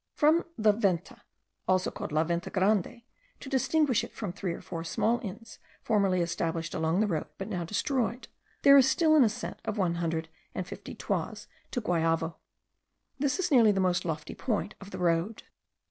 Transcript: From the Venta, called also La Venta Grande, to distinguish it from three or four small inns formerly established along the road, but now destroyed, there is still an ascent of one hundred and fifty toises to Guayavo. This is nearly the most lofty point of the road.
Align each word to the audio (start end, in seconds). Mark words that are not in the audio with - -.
From 0.15 0.45
the 0.57 0.71
Venta, 0.71 1.13
called 1.67 1.85
also 1.85 1.93
La 2.09 2.23
Venta 2.23 2.49
Grande, 2.49 3.03
to 3.39 3.49
distinguish 3.49 4.03
it 4.03 4.15
from 4.15 4.33
three 4.33 4.51
or 4.51 4.59
four 4.61 4.83
small 4.83 5.19
inns 5.21 5.59
formerly 5.83 6.21
established 6.21 6.73
along 6.73 7.01
the 7.01 7.05
road, 7.07 7.27
but 7.37 7.47
now 7.47 7.63
destroyed, 7.63 8.27
there 8.63 8.75
is 8.79 8.89
still 8.89 9.15
an 9.15 9.23
ascent 9.23 9.59
of 9.63 9.77
one 9.77 9.93
hundred 10.01 10.27
and 10.55 10.65
fifty 10.65 10.95
toises 10.95 11.45
to 11.69 11.81
Guayavo. 11.81 12.37
This 13.19 13.37
is 13.37 13.51
nearly 13.51 13.71
the 13.71 13.79
most 13.79 14.03
lofty 14.03 14.33
point 14.33 14.73
of 14.81 14.89
the 14.89 14.97
road. 14.97 15.43